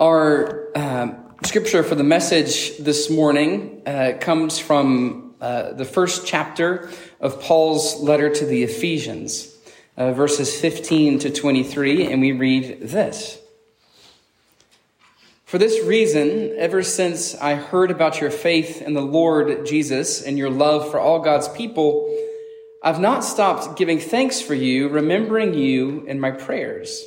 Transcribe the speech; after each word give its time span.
Our 0.00 0.70
um, 0.74 1.26
scripture 1.44 1.82
for 1.82 1.94
the 1.94 2.02
message 2.02 2.78
this 2.78 3.10
morning 3.10 3.82
uh, 3.84 4.12
comes 4.18 4.58
from 4.58 5.34
uh, 5.42 5.74
the 5.74 5.84
first 5.84 6.26
chapter 6.26 6.88
of 7.20 7.42
Paul's 7.42 8.00
letter 8.00 8.30
to 8.30 8.46
the 8.46 8.62
Ephesians, 8.62 9.54
uh, 9.98 10.12
verses 10.12 10.58
15 10.58 11.18
to 11.18 11.30
23, 11.30 12.10
and 12.10 12.22
we 12.22 12.32
read 12.32 12.80
this. 12.80 13.38
For 15.44 15.58
this 15.58 15.84
reason, 15.84 16.54
ever 16.56 16.82
since 16.82 17.34
I 17.34 17.56
heard 17.56 17.90
about 17.90 18.22
your 18.22 18.30
faith 18.30 18.80
in 18.80 18.94
the 18.94 19.02
Lord 19.02 19.66
Jesus 19.66 20.22
and 20.22 20.38
your 20.38 20.48
love 20.48 20.90
for 20.90 20.98
all 20.98 21.18
God's 21.18 21.48
people, 21.48 22.08
I've 22.82 23.00
not 23.00 23.22
stopped 23.22 23.76
giving 23.76 23.98
thanks 23.98 24.40
for 24.40 24.54
you, 24.54 24.88
remembering 24.88 25.52
you 25.52 26.06
in 26.06 26.18
my 26.18 26.30
prayers. 26.30 27.06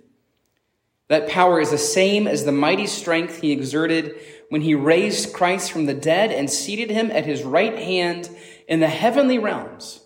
That 1.11 1.27
power 1.27 1.59
is 1.59 1.71
the 1.71 1.77
same 1.77 2.25
as 2.25 2.45
the 2.45 2.53
mighty 2.53 2.87
strength 2.87 3.41
he 3.41 3.51
exerted 3.51 4.15
when 4.47 4.61
he 4.61 4.75
raised 4.75 5.33
Christ 5.33 5.69
from 5.69 5.85
the 5.85 5.93
dead 5.93 6.31
and 6.31 6.49
seated 6.49 6.89
him 6.89 7.11
at 7.11 7.25
his 7.25 7.43
right 7.43 7.77
hand 7.77 8.29
in 8.65 8.79
the 8.79 8.87
heavenly 8.87 9.37
realms, 9.37 9.99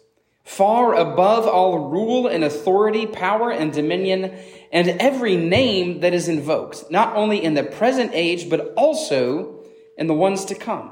far 0.44 0.96
above 0.96 1.46
all 1.46 1.78
rule 1.78 2.26
and 2.26 2.44
authority, 2.44 3.06
power 3.06 3.52
and 3.52 3.72
dominion, 3.72 4.36
and 4.72 4.90
every 5.00 5.36
name 5.36 6.00
that 6.00 6.16
is 6.16 6.28
invoked, 6.28 6.90
not 6.90 7.16
only 7.16 7.44
in 7.44 7.54
the 7.54 7.64
present 7.64 8.10
age, 8.16 8.50
but 8.50 8.74
also 8.76 9.60
in 10.00 10.08
the 10.08 10.14
ones 10.16 10.46
to 10.46 10.56
come. 10.56 10.90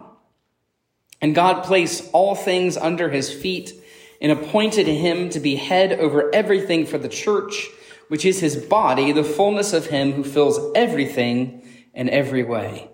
And 1.21 1.33
God 1.33 1.63
placed 1.63 2.07
all 2.13 2.35
things 2.35 2.77
under 2.77 3.09
his 3.09 3.33
feet 3.33 3.73
and 4.21 4.31
appointed 4.31 4.85
him 4.85 5.31
to 5.31 5.39
be 5.39 5.55
head 5.55 5.91
over 5.91 6.29
everything 6.35 6.85
for 6.85 6.99
the 6.99 7.09
church 7.09 7.67
which 8.13 8.25
is 8.25 8.39
his 8.39 8.55
body, 8.55 9.11
the 9.11 9.23
fullness 9.23 9.73
of 9.73 9.87
him 9.87 10.11
who 10.11 10.23
fills 10.23 10.59
everything 10.75 11.67
in 11.95 12.07
every 12.07 12.43
way. 12.43 12.87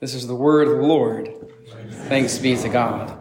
This 0.00 0.12
is 0.12 0.26
the 0.26 0.34
word 0.34 0.66
of 0.66 0.78
the 0.78 0.82
Lord. 0.82 1.30
Thanks 2.08 2.36
be 2.36 2.56
to 2.56 2.68
God. 2.68 3.16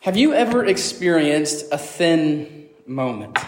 Have 0.00 0.16
you 0.16 0.34
ever 0.34 0.64
experienced 0.64 1.66
a 1.70 1.78
thin 1.78 2.66
moment? 2.84 3.38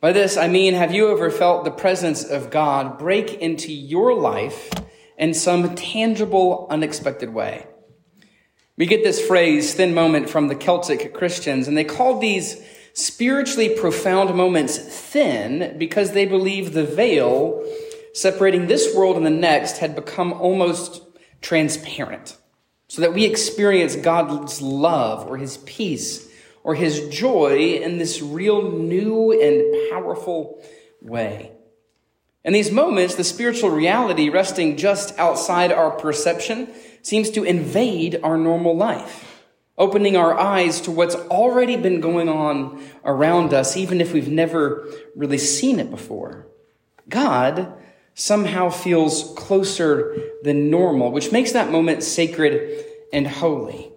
By 0.00 0.10
this, 0.10 0.36
I 0.36 0.48
mean, 0.48 0.74
have 0.74 0.92
you 0.92 1.12
ever 1.12 1.30
felt 1.30 1.64
the 1.64 1.70
presence 1.70 2.24
of 2.24 2.50
God 2.50 2.98
break 2.98 3.34
into 3.34 3.72
your 3.72 4.12
life 4.12 4.72
in 5.16 5.34
some 5.34 5.76
tangible, 5.76 6.66
unexpected 6.68 7.32
way? 7.32 7.68
We 8.76 8.86
get 8.86 9.04
this 9.04 9.24
phrase, 9.24 9.72
thin 9.74 9.94
moment, 9.94 10.28
from 10.28 10.48
the 10.48 10.56
Celtic 10.56 11.14
Christians, 11.14 11.68
and 11.68 11.76
they 11.76 11.84
called 11.84 12.20
these 12.20 12.60
spiritually 12.94 13.70
profound 13.70 14.34
moments 14.34 14.76
thin 14.76 15.76
because 15.78 16.12
they 16.12 16.26
believe 16.26 16.72
the 16.72 16.84
veil 16.84 17.64
separating 18.14 18.66
this 18.66 18.94
world 18.94 19.16
and 19.16 19.24
the 19.24 19.30
next 19.30 19.78
had 19.78 19.94
become 19.94 20.32
almost 20.32 21.02
transparent 21.40 22.36
so 22.88 23.00
that 23.00 23.14
we 23.14 23.24
experience 23.24 23.96
God's 23.96 24.60
love 24.60 25.26
or 25.26 25.38
his 25.38 25.56
peace 25.58 26.28
or 26.62 26.74
his 26.74 27.08
joy 27.08 27.80
in 27.82 27.98
this 27.98 28.20
real 28.20 28.70
new 28.70 29.32
and 29.32 29.90
powerful 29.90 30.62
way. 31.00 31.52
In 32.44 32.52
these 32.52 32.70
moments, 32.70 33.14
the 33.14 33.24
spiritual 33.24 33.70
reality 33.70 34.28
resting 34.28 34.76
just 34.76 35.18
outside 35.18 35.72
our 35.72 35.90
perception 35.90 36.68
seems 37.00 37.30
to 37.30 37.44
invade 37.44 38.20
our 38.22 38.36
normal 38.36 38.76
life 38.76 39.31
opening 39.82 40.16
our 40.16 40.38
eyes 40.38 40.80
to 40.80 40.92
what's 40.92 41.16
already 41.16 41.76
been 41.76 42.00
going 42.00 42.28
on 42.28 42.80
around 43.04 43.52
us, 43.52 43.76
even 43.76 44.00
if 44.00 44.12
we've 44.12 44.30
never 44.30 44.88
really 45.16 45.38
seen 45.38 45.80
it 45.80 45.90
before. 45.90 46.46
God 47.08 47.74
somehow 48.14 48.70
feels 48.70 49.34
closer 49.36 50.16
than 50.44 50.70
normal, 50.70 51.10
which 51.10 51.32
makes 51.32 51.50
that 51.50 51.72
moment 51.72 52.04
sacred 52.04 52.84
and 53.12 53.26
holy. 53.26 53.90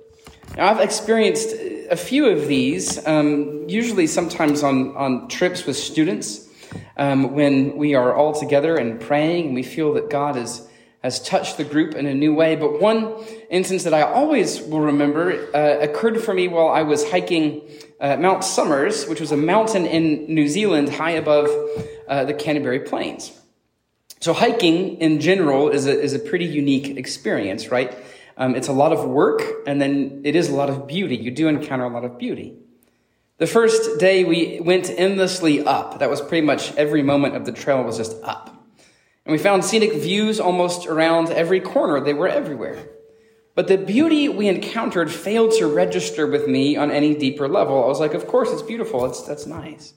Now, 0.57 0.71
I've 0.71 0.79
experienced 0.79 1.55
a 1.91 1.95
few 1.95 2.25
of 2.29 2.47
these, 2.47 3.05
um, 3.05 3.69
usually 3.69 4.07
sometimes 4.07 4.63
on, 4.63 4.97
on 4.97 5.27
trips 5.27 5.67
with 5.67 5.77
students, 5.77 6.49
um, 6.97 7.35
when 7.35 7.77
we 7.77 7.93
are 7.93 8.15
all 8.15 8.33
together 8.33 8.75
and 8.75 8.99
praying 8.99 9.47
and 9.47 9.53
we 9.53 9.61
feel 9.61 9.93
that 9.93 10.09
God 10.09 10.35
is 10.35 10.67
has 11.05 11.19
touched 11.19 11.57
the 11.57 11.63
group 11.63 11.93
in 11.93 12.07
a 12.07 12.15
new 12.15 12.33
way. 12.33 12.55
But 12.55 12.81
one 12.81 13.13
instance 13.51 13.83
that 13.83 13.93
I 13.93 14.01
always 14.01 14.59
will 14.59 14.81
remember 14.81 15.55
uh, 15.55 15.77
occurred 15.79 16.19
for 16.19 16.33
me 16.33 16.47
while 16.47 16.69
I 16.69 16.81
was 16.81 17.07
hiking 17.11 17.61
uh, 18.01 18.17
Mount 18.17 18.43
Somers, 18.43 19.05
which 19.05 19.19
was 19.19 19.31
a 19.31 19.37
mountain 19.37 19.85
in 19.85 20.25
New 20.33 20.47
Zealand 20.47 20.89
high 20.89 21.11
above 21.11 21.47
uh, 22.07 22.25
the 22.25 22.33
Canterbury 22.33 22.79
Plains. 22.79 23.39
So 24.19 24.33
hiking 24.33 24.97
in 24.97 25.19
general 25.21 25.69
is 25.69 25.85
a, 25.85 25.91
is 25.91 26.13
a 26.13 26.19
pretty 26.19 26.45
unique 26.45 26.97
experience, 26.97 27.67
right? 27.69 27.95
Um, 28.35 28.55
it's 28.55 28.67
a 28.67 28.73
lot 28.73 28.91
of 28.91 29.07
work 29.07 29.43
and 29.67 29.79
then 29.79 30.23
it 30.25 30.35
is 30.35 30.49
a 30.49 30.55
lot 30.55 30.71
of 30.71 30.87
beauty. 30.87 31.17
You 31.17 31.29
do 31.29 31.47
encounter 31.47 31.85
a 31.85 31.89
lot 31.89 32.03
of 32.03 32.17
beauty. 32.17 32.55
The 33.37 33.45
first 33.45 33.99
day 33.99 34.23
we 34.23 34.59
went 34.59 34.89
endlessly 34.89 35.63
up. 35.63 35.99
That 35.99 36.09
was 36.09 36.19
pretty 36.19 36.47
much 36.47 36.73
every 36.77 37.03
moment 37.03 37.35
of 37.35 37.45
the 37.45 37.51
trail 37.51 37.83
was 37.83 37.97
just 37.97 38.15
up. 38.23 38.54
And 39.25 39.31
we 39.31 39.37
found 39.37 39.65
scenic 39.65 39.93
views 39.93 40.39
almost 40.39 40.85
around 40.87 41.29
every 41.29 41.59
corner. 41.59 41.99
They 41.99 42.13
were 42.13 42.27
everywhere. 42.27 42.87
But 43.55 43.67
the 43.67 43.77
beauty 43.77 44.29
we 44.29 44.47
encountered 44.47 45.11
failed 45.11 45.53
to 45.53 45.67
register 45.67 46.27
with 46.27 46.47
me 46.47 46.75
on 46.75 46.91
any 46.91 47.15
deeper 47.15 47.47
level. 47.47 47.83
I 47.83 47.87
was 47.87 47.99
like, 47.99 48.13
of 48.13 48.27
course, 48.27 48.51
it's 48.51 48.61
beautiful. 48.61 49.05
It's, 49.05 49.23
that's 49.23 49.45
nice. 49.45 49.93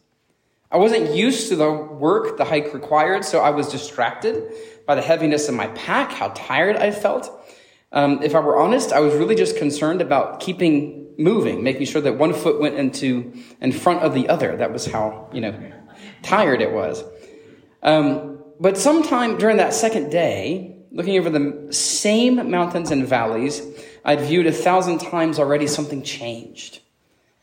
I 0.70 0.76
wasn't 0.76 1.14
used 1.14 1.48
to 1.48 1.56
the 1.56 1.70
work 1.70 2.36
the 2.36 2.44
hike 2.44 2.72
required, 2.72 3.24
so 3.24 3.40
I 3.40 3.50
was 3.50 3.68
distracted 3.68 4.52
by 4.86 4.94
the 4.94 5.02
heaviness 5.02 5.48
of 5.48 5.54
my 5.54 5.66
pack, 5.68 6.12
how 6.12 6.28
tired 6.34 6.76
I 6.76 6.90
felt. 6.90 7.30
Um, 7.90 8.22
if 8.22 8.34
I 8.34 8.40
were 8.40 8.58
honest, 8.58 8.92
I 8.92 9.00
was 9.00 9.14
really 9.14 9.34
just 9.34 9.56
concerned 9.56 10.02
about 10.02 10.40
keeping 10.40 11.06
moving, 11.18 11.62
making 11.62 11.86
sure 11.86 12.02
that 12.02 12.16
one 12.16 12.34
foot 12.34 12.60
went 12.60 12.76
into 12.76 13.32
in 13.60 13.72
front 13.72 14.02
of 14.02 14.14
the 14.14 14.28
other. 14.28 14.56
That 14.56 14.72
was 14.72 14.86
how 14.86 15.28
you 15.32 15.40
know 15.40 15.54
tired 16.22 16.60
it 16.60 16.72
was. 16.72 17.02
Um, 17.82 18.37
but 18.60 18.76
sometime 18.76 19.38
during 19.38 19.58
that 19.58 19.74
second 19.74 20.10
day, 20.10 20.76
looking 20.90 21.18
over 21.18 21.30
the 21.30 21.72
same 21.72 22.50
mountains 22.50 22.90
and 22.90 23.06
valleys 23.06 23.62
I'd 24.08 24.22
viewed 24.22 24.46
a 24.46 24.52
thousand 24.52 25.00
times 25.00 25.38
already, 25.38 25.66
something 25.66 26.02
changed. 26.02 26.80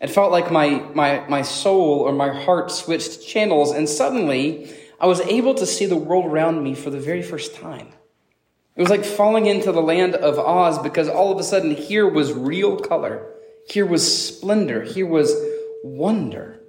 It 0.02 0.10
felt 0.10 0.32
like 0.32 0.52
my, 0.52 0.84
my, 0.96 1.24
my 1.30 1.44
soul 1.44 2.00
or 2.00 2.12
my 2.12 2.30
heart 2.30 2.72
switched 2.72 3.26
channels, 3.26 3.72
and 3.72 3.88
suddenly 3.88 4.74
I 5.00 5.06
was 5.06 5.22
able 5.22 5.54
to 5.54 5.66
see 5.68 5.86
the 5.86 5.96
world 5.96 6.26
around 6.26 6.64
me 6.64 6.74
for 6.74 6.90
the 6.90 7.00
very 7.00 7.22
first 7.22 7.54
time. 7.54 7.90
It 8.76 8.82
was 8.82 8.90
like 8.90 9.06
falling 9.06 9.46
into 9.46 9.72
the 9.72 9.82
land 9.82 10.16
of 10.16 10.40
Oz 10.40 10.80
because 10.80 11.08
all 11.08 11.32
of 11.32 11.38
a 11.38 11.44
sudden 11.44 11.76
here 11.76 12.10
was 12.10 12.34
real 12.34 12.78
color. 12.78 13.32
Here 13.70 13.86
was 13.86 14.28
splendor. 14.28 14.82
Here 14.82 15.06
was 15.06 15.36
wonder. 15.84 16.60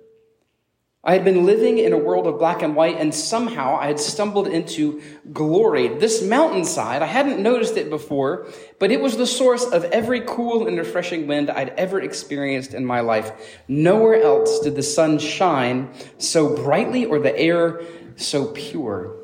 I 1.07 1.13
had 1.13 1.25
been 1.25 1.47
living 1.47 1.79
in 1.79 1.93
a 1.93 1.99
world 1.99 2.27
of 2.27 2.41
black 2.41 2.63
and 2.63 2.75
white, 2.75 2.97
and 2.99 3.15
somehow 3.15 3.79
I 3.79 3.87
had 3.87 4.01
stumbled 4.01 4.49
into 4.49 5.01
glory. 5.33 5.87
This 5.87 6.21
mountainside, 6.21 7.01
I 7.01 7.07
hadn't 7.07 7.41
noticed 7.41 7.77
it 7.77 7.91
before, 7.91 8.49
but 8.81 8.91
it 8.91 9.01
was 9.01 9.17
the 9.17 9.27
source 9.27 9.65
of 9.65 9.85
every 9.85 10.23
cool 10.23 10.67
and 10.67 10.77
refreshing 10.77 11.29
wind 11.29 11.49
I'd 11.49 11.69
ever 11.79 12.01
experienced 12.01 12.75
in 12.75 12.85
my 12.85 13.03
life. 13.03 13.63
Nowhere 13.69 14.21
else 14.21 14.59
did 14.59 14.75
the 14.75 14.83
sun 14.83 15.21
shine 15.21 15.91
so 16.19 16.57
brightly 16.57 17.07
or 17.07 17.21
the 17.21 17.39
air 17.39 17.83
so 18.17 18.47
pure. 18.47 19.15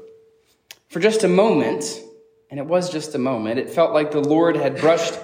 For 0.89 1.01
just 1.01 1.25
a 1.25 1.29
moment, 1.29 2.01
and 2.49 2.61
it 2.61 2.67
was 2.67 2.93
just 2.93 3.17
a 3.17 3.19
moment, 3.19 3.59
it 3.59 3.71
felt 3.71 3.93
like 3.93 4.13
the 4.13 4.21
Lord 4.21 4.55
had 4.55 4.79
brushed 4.79 5.19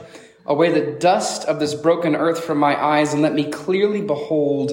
away 0.45 0.73
the 0.73 0.99
dust 0.99 1.45
of 1.45 1.61
this 1.61 1.75
broken 1.75 2.17
earth 2.17 2.43
from 2.43 2.59
my 2.59 2.83
eyes 2.83 3.13
and 3.13 3.23
let 3.23 3.35
me 3.35 3.45
clearly 3.45 4.01
behold 4.01 4.73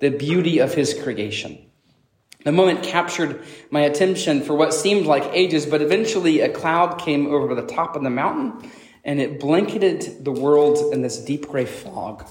the 0.00 0.10
beauty 0.10 0.58
of 0.58 0.74
his 0.74 0.94
creation. 0.94 1.58
The 2.44 2.52
moment 2.52 2.82
captured 2.82 3.42
my 3.70 3.80
attention 3.80 4.42
for 4.42 4.54
what 4.54 4.74
seemed 4.74 5.06
like 5.06 5.24
ages, 5.32 5.64
but 5.64 5.80
eventually 5.80 6.40
a 6.40 6.50
cloud 6.50 6.98
came 6.98 7.26
over 7.26 7.54
the 7.54 7.66
top 7.66 7.96
of 7.96 8.02
the 8.02 8.10
mountain 8.10 8.70
and 9.04 9.20
it 9.20 9.38
blanketed 9.38 10.24
the 10.24 10.32
world 10.32 10.92
in 10.92 11.02
this 11.02 11.18
deep 11.18 11.48
gray 11.48 11.66
fog. 11.66 12.26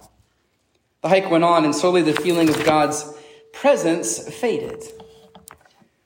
The 1.02 1.10
hike 1.10 1.30
went 1.30 1.44
on, 1.44 1.66
and 1.66 1.76
slowly 1.76 2.02
the 2.02 2.14
feeling 2.14 2.50
of 2.50 2.64
God's 2.66 3.14
presence 3.52 4.28
faded. 4.40 4.82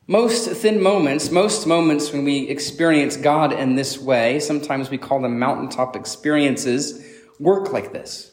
Most 0.07 0.49
thin 0.49 0.81
moments, 0.81 1.31
most 1.31 1.67
moments 1.67 2.11
when 2.11 2.23
we 2.23 2.49
experience 2.49 3.15
God 3.15 3.53
in 3.53 3.75
this 3.75 3.99
way, 3.99 4.39
sometimes 4.39 4.89
we 4.89 4.97
call 4.97 5.21
them 5.21 5.39
mountaintop 5.39 5.95
experiences, 5.95 7.03
work 7.39 7.71
like 7.71 7.93
this. 7.93 8.31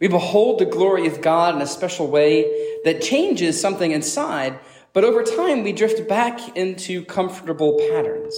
We 0.00 0.08
behold 0.08 0.58
the 0.58 0.66
glory 0.66 1.06
of 1.06 1.22
God 1.22 1.54
in 1.54 1.62
a 1.62 1.66
special 1.66 2.06
way 2.08 2.78
that 2.84 3.00
changes 3.00 3.60
something 3.60 3.92
inside, 3.92 4.58
but 4.92 5.04
over 5.04 5.22
time 5.22 5.62
we 5.62 5.72
drift 5.72 6.08
back 6.08 6.56
into 6.56 7.04
comfortable 7.04 7.78
patterns. 7.90 8.34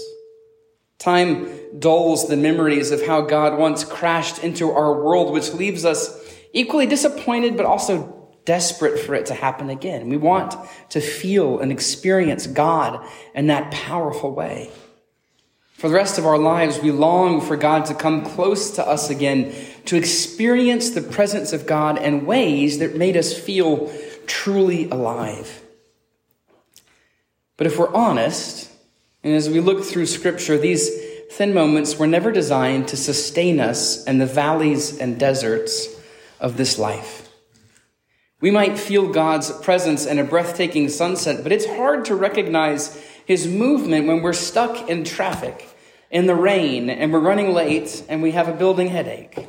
Time 0.99 1.49
dulls 1.79 2.29
the 2.29 2.37
memories 2.37 2.91
of 2.91 3.07
how 3.07 3.21
God 3.21 3.59
once 3.59 3.85
crashed 3.85 4.43
into 4.43 4.71
our 4.71 4.93
world, 5.03 5.33
which 5.33 5.53
leaves 5.53 5.85
us 5.85 6.25
equally 6.53 6.87
disappointed, 6.87 7.57
but 7.57 7.67
also 7.67 8.15
desperate 8.45 8.99
for 8.99 9.15
it 9.15 9.27
to 9.27 9.35
happen 9.35 9.69
again. 9.69 10.09
We 10.09 10.17
want 10.17 10.55
to 10.91 11.01
feel 11.01 11.61
and 11.61 11.71
experience 11.71 12.47
God 12.47 13.07
in 13.35 13.49
that 13.49 13.71
powerful 13.71 14.35
way. 14.35 14.71
For 15.75 15.89
the 15.89 15.95
rest 15.95 16.19
of 16.19 16.27
our 16.27 16.39
lives, 16.39 16.81
we 16.81 16.91
long 16.91 17.41
for 17.41 17.57
God 17.57 17.87
to 17.87 17.95
come 17.95 18.25
close 18.25 18.73
to 18.73 18.85
us 18.85 19.11
again, 19.11 19.55
to 19.89 19.97
experience 19.97 20.91
the 20.91 21.01
presence 21.01 21.55
of 21.55 21.67
God 21.67 21.97
in 21.97 22.27
ways 22.27 22.79
that 22.79 22.95
made 22.95 23.17
us 23.17 23.33
feel 23.33 23.91
truly 24.27 24.85
alive. 24.91 25.63
But 27.57 27.67
if 27.67 27.79
we're 27.79 27.95
honest, 27.95 28.71
and 29.25 29.35
as 29.35 29.49
we 29.49 29.61
look 29.61 29.83
through 29.83 30.05
Scripture, 30.05 30.59
these 30.59 30.91
thin 31.31 31.55
moments 31.55 31.99
were 31.99 32.07
never 32.07 32.31
designed 32.31 32.89
to 32.89 32.99
sustain 32.99 33.61
us 33.61 34.05
in 34.05 34.19
the 34.19 34.27
valleys 34.27 34.99
and 34.99 35.19
deserts 35.19 35.89
of 36.39 36.59
this 36.59 36.79
life. 36.79 37.33
We 38.43 38.51
might 38.51 38.79
feel 38.79 39.11
God's 39.11 39.51
presence 39.51 40.05
in 40.05 40.19
a 40.19 40.25
breathtaking 40.25 40.91
sunset, 40.91 41.43
but 41.43 41.51
it's 41.51 41.67
hard 41.67 42.05
to 42.05 42.15
recognize 42.15 42.95
his 43.25 43.49
movement 43.49 44.07
when 44.07 44.21
we're 44.21 44.35
stuck 44.35 44.91
in 44.91 45.05
traffic, 45.05 45.67
in 46.11 46.27
the 46.27 46.35
rain, 46.35 46.91
and 46.91 47.11
we're 47.11 47.21
running 47.21 47.55
late 47.55 48.05
and 48.07 48.23
we 48.23 48.33
have 48.33 48.49
a 48.49 48.53
building 48.53 48.89
headache. 48.89 49.49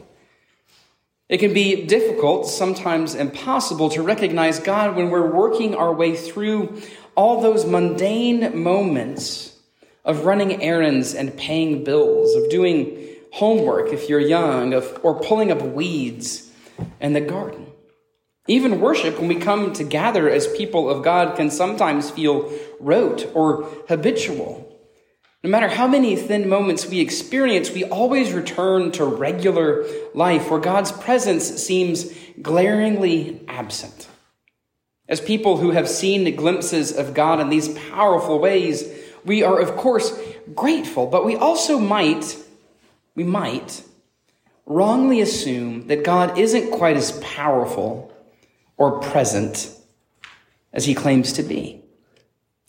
It 1.29 1.37
can 1.37 1.53
be 1.53 1.85
difficult, 1.85 2.47
sometimes 2.47 3.13
impossible, 3.13 3.89
to 3.91 4.01
recognize 4.01 4.59
God 4.59 4.95
when 4.95 5.11
we're 5.11 5.31
working 5.31 5.75
our 5.75 5.93
way 5.93 6.15
through 6.15 6.81
all 7.15 7.39
those 7.39 7.67
mundane 7.67 8.59
moments 8.61 9.55
of 10.03 10.25
running 10.25 10.63
errands 10.63 11.13
and 11.13 11.37
paying 11.37 11.83
bills, 11.83 12.35
of 12.35 12.49
doing 12.49 13.15
homework 13.31 13.93
if 13.93 14.09
you're 14.09 14.19
young, 14.19 14.73
of, 14.73 14.99
or 15.03 15.19
pulling 15.19 15.51
up 15.51 15.61
weeds 15.61 16.51
in 16.99 17.13
the 17.13 17.21
garden. 17.21 17.67
Even 18.47 18.81
worship, 18.81 19.19
when 19.19 19.27
we 19.27 19.35
come 19.35 19.71
to 19.73 19.83
gather 19.83 20.27
as 20.27 20.47
people 20.57 20.89
of 20.89 21.03
God, 21.03 21.35
can 21.35 21.51
sometimes 21.51 22.09
feel 22.09 22.51
rote 22.79 23.29
or 23.35 23.65
habitual. 23.87 24.68
No 25.43 25.49
matter 25.49 25.69
how 25.69 25.87
many 25.87 26.17
thin 26.17 26.49
moments 26.49 26.85
we 26.85 26.99
experience, 26.99 27.71
we 27.71 27.85
always 27.85 28.33
return 28.33 28.91
to 28.91 29.05
regular 29.05 29.85
life 30.13 30.51
where 30.51 30.59
God's 30.59 30.91
presence 30.91 31.45
seems 31.63 32.11
glaringly 32.41 33.39
absent. 33.47 34.09
As 35.07 35.21
people 35.21 35.57
who 35.57 35.71
have 35.71 35.87
seen 35.87 36.35
glimpses 36.35 36.91
of 36.95 37.13
God 37.13 37.39
in 37.39 37.49
these 37.49 37.69
powerful 37.69 38.37
ways, 38.37 38.87
we 39.23 39.41
are, 39.41 39.59
of 39.59 39.77
course, 39.77 40.17
grateful, 40.53 41.07
but 41.07 41.25
we 41.25 41.37
also 41.37 41.79
might, 41.79 42.37
we 43.15 43.23
might 43.23 43.81
wrongly 44.65 45.21
assume 45.21 45.87
that 45.87 46.03
God 46.03 46.37
isn't 46.37 46.71
quite 46.71 46.97
as 46.97 47.13
powerful 47.23 48.13
or 48.75 48.99
present 48.99 49.73
as 50.73 50.85
he 50.85 50.93
claims 50.93 51.33
to 51.33 51.43
be. 51.43 51.81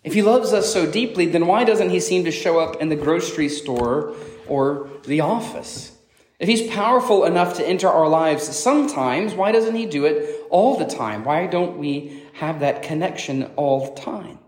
If 0.02 0.14
he 0.14 0.22
loves 0.22 0.52
us 0.52 0.72
so 0.72 0.90
deeply, 0.90 1.26
then 1.26 1.46
why 1.46 1.64
doesn't 1.64 1.90
he 1.90 2.00
seem 2.00 2.24
to 2.24 2.30
show 2.30 2.58
up 2.58 2.80
in 2.80 2.88
the 2.88 2.96
grocery 2.96 3.48
store 3.48 4.14
or 4.48 4.90
the 5.04 5.20
office? 5.20 5.96
If 6.38 6.48
he's 6.48 6.70
powerful 6.70 7.24
enough 7.24 7.56
to 7.58 7.68
enter 7.68 7.88
our 7.88 8.08
lives 8.08 8.56
sometimes, 8.56 9.34
why 9.34 9.52
doesn't 9.52 9.74
he 9.74 9.84
do 9.84 10.06
it 10.06 10.46
all 10.48 10.78
the 10.78 10.86
time? 10.86 11.22
Why 11.22 11.46
don't 11.46 11.76
we 11.76 12.22
have 12.32 12.60
that 12.60 12.82
connection 12.82 13.44
all 13.56 13.86
the 13.86 14.00
time? 14.00 14.38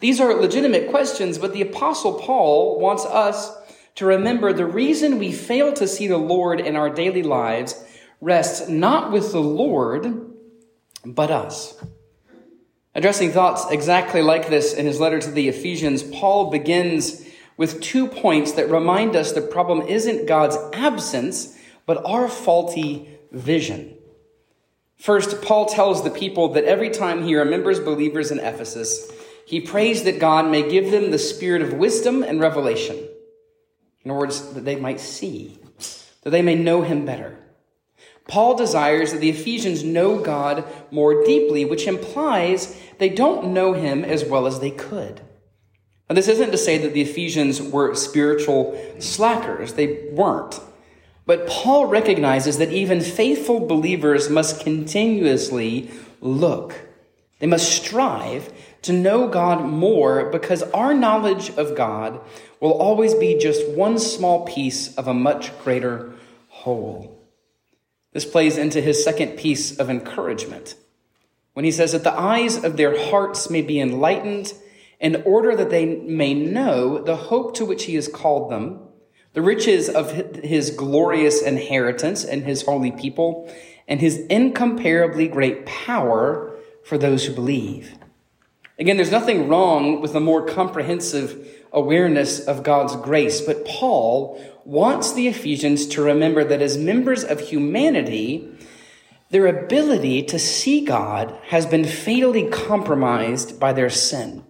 These 0.00 0.20
are 0.20 0.34
legitimate 0.34 0.90
questions, 0.90 1.38
but 1.38 1.54
the 1.54 1.62
apostle 1.62 2.20
Paul 2.20 2.78
wants 2.78 3.06
us 3.06 3.50
to 3.94 4.04
remember 4.04 4.52
the 4.52 4.66
reason 4.66 5.18
we 5.18 5.32
fail 5.32 5.72
to 5.72 5.88
see 5.88 6.06
the 6.06 6.18
Lord 6.18 6.60
in 6.60 6.76
our 6.76 6.90
daily 6.90 7.22
lives 7.22 7.82
rests 8.20 8.68
not 8.68 9.10
with 9.10 9.32
the 9.32 9.40
Lord, 9.40 10.32
but 11.02 11.30
us. 11.30 11.82
Addressing 12.96 13.32
thoughts 13.32 13.70
exactly 13.70 14.22
like 14.22 14.48
this 14.48 14.72
in 14.72 14.86
his 14.86 14.98
letter 14.98 15.20
to 15.20 15.30
the 15.30 15.48
Ephesians, 15.48 16.02
Paul 16.02 16.50
begins 16.50 17.22
with 17.58 17.82
two 17.82 18.08
points 18.08 18.52
that 18.52 18.70
remind 18.70 19.14
us 19.14 19.32
the 19.32 19.42
problem 19.42 19.82
isn't 19.82 20.26
God's 20.26 20.56
absence, 20.72 21.58
but 21.84 22.02
our 22.06 22.26
faulty 22.26 23.06
vision. 23.30 23.98
First, 24.96 25.42
Paul 25.42 25.66
tells 25.66 26.04
the 26.04 26.10
people 26.10 26.54
that 26.54 26.64
every 26.64 26.88
time 26.88 27.22
he 27.22 27.36
remembers 27.36 27.80
believers 27.80 28.30
in 28.30 28.38
Ephesus, 28.38 29.12
he 29.46 29.60
prays 29.60 30.04
that 30.04 30.18
God 30.18 30.50
may 30.50 30.66
give 30.66 30.90
them 30.90 31.10
the 31.10 31.18
spirit 31.18 31.60
of 31.60 31.74
wisdom 31.74 32.22
and 32.22 32.40
revelation. 32.40 32.96
In 34.06 34.10
other 34.10 34.20
words, 34.20 34.54
that 34.54 34.64
they 34.64 34.76
might 34.76 35.00
see, 35.00 35.58
that 36.22 36.30
they 36.30 36.40
may 36.40 36.54
know 36.54 36.80
him 36.80 37.04
better. 37.04 37.36
Paul 38.28 38.56
desires 38.56 39.12
that 39.12 39.20
the 39.20 39.30
Ephesians 39.30 39.84
know 39.84 40.18
God 40.18 40.64
more 40.90 41.24
deeply, 41.24 41.64
which 41.64 41.86
implies 41.86 42.76
they 42.98 43.08
don't 43.08 43.52
know 43.52 43.72
him 43.72 44.04
as 44.04 44.24
well 44.24 44.46
as 44.46 44.60
they 44.60 44.70
could. 44.70 45.20
Now, 46.08 46.14
this 46.14 46.28
isn't 46.28 46.50
to 46.52 46.58
say 46.58 46.78
that 46.78 46.92
the 46.92 47.02
Ephesians 47.02 47.60
were 47.60 47.94
spiritual 47.94 48.80
slackers. 48.98 49.74
They 49.74 50.08
weren't. 50.12 50.60
But 51.24 51.48
Paul 51.48 51.86
recognizes 51.86 52.58
that 52.58 52.72
even 52.72 53.00
faithful 53.00 53.66
believers 53.66 54.30
must 54.30 54.60
continuously 54.60 55.90
look. 56.20 56.74
They 57.40 57.48
must 57.48 57.70
strive 57.70 58.52
to 58.82 58.92
know 58.92 59.26
God 59.26 59.64
more 59.64 60.30
because 60.30 60.62
our 60.62 60.94
knowledge 60.94 61.50
of 61.56 61.76
God 61.76 62.20
will 62.60 62.72
always 62.72 63.14
be 63.14 63.36
just 63.36 63.68
one 63.68 63.98
small 63.98 64.46
piece 64.46 64.94
of 64.94 65.08
a 65.08 65.14
much 65.14 65.56
greater 65.64 66.12
whole. 66.48 67.15
This 68.16 68.24
plays 68.24 68.56
into 68.56 68.80
his 68.80 69.04
second 69.04 69.36
piece 69.36 69.76
of 69.76 69.90
encouragement 69.90 70.74
when 71.52 71.66
he 71.66 71.70
says 71.70 71.92
that 71.92 72.02
the 72.02 72.18
eyes 72.18 72.64
of 72.64 72.78
their 72.78 72.98
hearts 73.10 73.50
may 73.50 73.60
be 73.60 73.78
enlightened 73.78 74.54
in 74.98 75.22
order 75.26 75.54
that 75.54 75.68
they 75.68 75.84
may 75.84 76.32
know 76.32 76.96
the 76.96 77.14
hope 77.14 77.54
to 77.56 77.66
which 77.66 77.84
he 77.84 77.94
has 77.94 78.08
called 78.08 78.50
them, 78.50 78.80
the 79.34 79.42
riches 79.42 79.90
of 79.90 80.12
his 80.12 80.70
glorious 80.70 81.42
inheritance 81.42 82.24
and 82.24 82.44
his 82.44 82.62
holy 82.62 82.90
people, 82.90 83.52
and 83.86 84.00
his 84.00 84.16
incomparably 84.30 85.28
great 85.28 85.66
power 85.66 86.56
for 86.84 86.96
those 86.96 87.26
who 87.26 87.34
believe. 87.34 87.98
Again, 88.78 88.96
there's 88.96 89.10
nothing 89.10 89.46
wrong 89.46 90.00
with 90.00 90.14
a 90.14 90.20
more 90.20 90.46
comprehensive 90.46 91.46
awareness 91.70 92.40
of 92.40 92.62
God's 92.62 92.96
grace, 92.96 93.42
but 93.42 93.66
Paul 93.66 94.42
wants 94.66 95.12
the 95.12 95.28
Ephesians 95.28 95.86
to 95.86 96.02
remember 96.02 96.42
that 96.42 96.60
as 96.60 96.76
members 96.76 97.22
of 97.22 97.40
humanity, 97.40 98.52
their 99.30 99.46
ability 99.46 100.24
to 100.24 100.38
see 100.38 100.84
God 100.84 101.38
has 101.46 101.66
been 101.66 101.84
fatally 101.84 102.48
compromised 102.48 103.60
by 103.60 103.72
their 103.72 103.90
sin. 103.90 104.44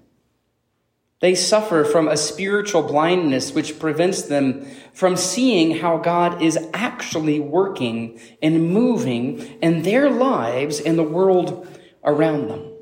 They 1.20 1.34
suffer 1.34 1.84
from 1.84 2.08
a 2.08 2.16
spiritual 2.16 2.82
blindness 2.82 3.52
which 3.52 3.78
prevents 3.78 4.22
them 4.22 4.66
from 4.92 5.16
seeing 5.16 5.78
how 5.78 5.96
God 5.98 6.42
is 6.42 6.58
actually 6.74 7.40
working 7.40 8.20
and 8.42 8.70
moving 8.70 9.38
in 9.62 9.82
their 9.82 10.10
lives 10.10 10.80
and 10.80 10.98
the 10.98 11.02
world 11.02 11.66
around 12.04 12.48
them. 12.48 12.72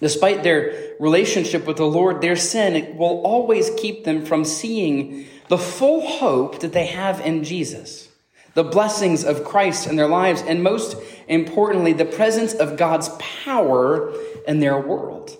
Despite 0.00 0.42
their 0.42 0.94
relationship 0.98 1.66
with 1.66 1.76
the 1.76 1.86
Lord, 1.86 2.20
their 2.20 2.36
sin 2.36 2.96
will 2.96 3.22
always 3.22 3.70
keep 3.78 4.04
them 4.04 4.24
from 4.24 4.44
seeing 4.44 5.26
the 5.48 5.58
full 5.58 6.06
hope 6.06 6.60
that 6.60 6.72
they 6.72 6.86
have 6.86 7.20
in 7.20 7.44
Jesus, 7.44 8.08
the 8.54 8.64
blessings 8.64 9.24
of 9.24 9.44
Christ 9.44 9.86
in 9.86 9.96
their 9.96 10.08
lives, 10.08 10.42
and 10.42 10.62
most 10.62 10.96
importantly, 11.28 11.92
the 11.92 12.04
presence 12.04 12.54
of 12.54 12.76
God's 12.76 13.10
power 13.18 14.12
in 14.46 14.60
their 14.60 14.78
world. 14.80 15.36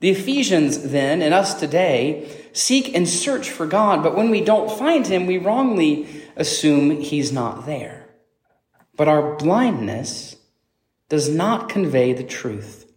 The 0.00 0.10
Ephesians 0.10 0.90
then, 0.90 1.22
and 1.22 1.32
us 1.32 1.54
today, 1.54 2.30
seek 2.52 2.94
and 2.94 3.08
search 3.08 3.50
for 3.50 3.66
God, 3.66 4.02
but 4.02 4.16
when 4.16 4.30
we 4.30 4.40
don't 4.40 4.70
find 4.78 5.06
him, 5.06 5.26
we 5.26 5.38
wrongly 5.38 6.06
assume 6.36 7.00
he's 7.00 7.32
not 7.32 7.66
there. 7.66 8.06
But 8.96 9.08
our 9.08 9.36
blindness 9.36 10.36
does 11.08 11.28
not 11.28 11.68
convey 11.68 12.12
the 12.12 12.24
truth. 12.24 12.92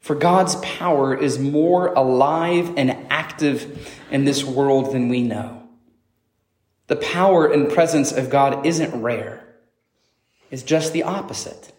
For 0.00 0.14
God's 0.14 0.56
power 0.56 1.14
is 1.14 1.38
more 1.38 1.88
alive 1.88 2.74
and 2.76 3.03
active 3.34 3.92
in 4.12 4.24
this 4.24 4.44
world 4.44 4.92
than 4.92 5.08
we 5.08 5.20
know. 5.20 5.68
The 6.86 6.94
power 6.94 7.50
and 7.50 7.68
presence 7.68 8.12
of 8.12 8.30
God 8.30 8.64
isn't 8.64 9.02
rare. 9.02 9.56
It's 10.52 10.62
just 10.62 10.92
the 10.92 11.02
opposite. 11.02 11.72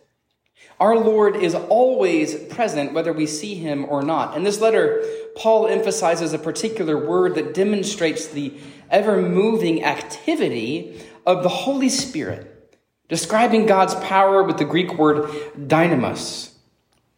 Our 0.81 0.97
Lord 0.97 1.37
is 1.37 1.55
always 1.55 2.35
present, 2.35 2.91
whether 2.91 3.13
we 3.13 3.25
see 3.25 3.55
him 3.55 3.85
or 3.85 4.01
not. 4.01 4.35
In 4.35 4.43
this 4.43 4.59
letter, 4.59 5.01
Paul 5.37 5.67
emphasizes 5.67 6.33
a 6.33 6.39
particular 6.39 6.97
word 6.97 7.35
that 7.35 7.53
demonstrates 7.53 8.27
the 8.27 8.53
ever 8.91 9.21
moving 9.21 9.85
activity 9.85 11.01
of 11.25 11.41
the 11.41 11.49
Holy 11.49 11.87
Spirit, 11.87 12.77
describing 13.07 13.65
God's 13.65 13.95
power 13.95 14.43
with 14.43 14.57
the 14.57 14.65
Greek 14.65 14.97
word 14.97 15.29
dynamis. 15.57 16.51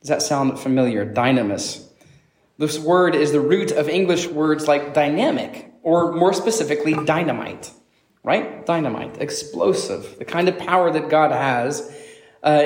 Does 0.01 0.09
that 0.09 0.21
sound 0.21 0.59
familiar? 0.59 1.11
Dynamis. 1.11 1.86
This 2.57 2.79
word 2.79 3.13
is 3.13 3.31
the 3.31 3.39
root 3.39 3.71
of 3.71 3.87
English 3.87 4.27
words 4.27 4.67
like 4.67 4.93
dynamic, 4.93 5.71
or 5.83 6.13
more 6.13 6.33
specifically, 6.33 6.93
dynamite. 7.05 7.71
Right? 8.23 8.65
Dynamite, 8.65 9.21
explosive. 9.21 10.17
The 10.17 10.25
kind 10.25 10.49
of 10.49 10.57
power 10.57 10.91
that 10.91 11.07
God 11.09 11.31
has, 11.31 11.81
uh, 12.43 12.59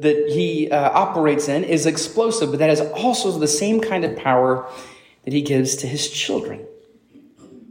that 0.00 0.30
He 0.32 0.70
uh, 0.70 0.90
operates 0.90 1.48
in, 1.48 1.64
is 1.64 1.84
explosive, 1.84 2.50
but 2.50 2.60
that 2.60 2.70
is 2.70 2.80
also 2.80 3.36
the 3.38 3.48
same 3.48 3.80
kind 3.80 4.04
of 4.04 4.16
power 4.16 4.70
that 5.24 5.32
He 5.32 5.42
gives 5.42 5.76
to 5.76 5.86
His 5.86 6.08
children. 6.08 6.66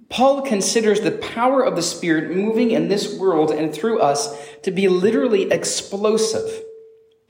Paul 0.10 0.44
considers 0.44 1.02
the 1.02 1.12
power 1.12 1.64
of 1.64 1.76
the 1.76 1.82
Spirit 1.82 2.36
moving 2.36 2.70
in 2.70 2.88
this 2.88 3.18
world 3.18 3.50
and 3.50 3.74
through 3.74 4.00
us 4.00 4.38
to 4.62 4.70
be 4.70 4.88
literally 4.88 5.52
explosive, 5.52 6.64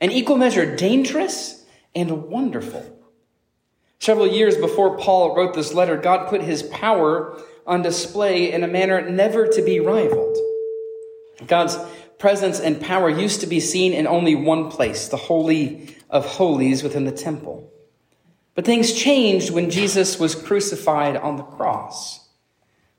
an 0.02 0.10
equal 0.10 0.36
measure 0.36 0.76
dangerous 0.76 1.64
and 1.94 2.24
wonderful. 2.24 3.03
Several 4.04 4.26
years 4.26 4.58
before 4.58 4.98
Paul 4.98 5.34
wrote 5.34 5.54
this 5.54 5.72
letter, 5.72 5.96
God 5.96 6.28
put 6.28 6.42
his 6.42 6.62
power 6.64 7.40
on 7.66 7.80
display 7.80 8.52
in 8.52 8.62
a 8.62 8.68
manner 8.68 9.00
never 9.08 9.46
to 9.46 9.62
be 9.62 9.80
rivaled. 9.80 10.36
God's 11.46 11.78
presence 12.18 12.60
and 12.60 12.78
power 12.78 13.08
used 13.08 13.40
to 13.40 13.46
be 13.46 13.60
seen 13.60 13.94
in 13.94 14.06
only 14.06 14.34
one 14.34 14.70
place, 14.70 15.08
the 15.08 15.16
Holy 15.16 15.96
of 16.10 16.26
Holies 16.26 16.82
within 16.82 17.06
the 17.06 17.12
temple. 17.12 17.72
But 18.54 18.66
things 18.66 18.92
changed 18.92 19.50
when 19.50 19.70
Jesus 19.70 20.18
was 20.18 20.34
crucified 20.34 21.16
on 21.16 21.36
the 21.36 21.42
cross. 21.42 22.28